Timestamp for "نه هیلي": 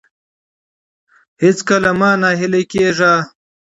2.21-2.63